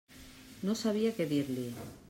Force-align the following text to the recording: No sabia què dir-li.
No 0.69 0.77
sabia 0.79 1.13
què 1.19 1.31
dir-li. 1.35 1.71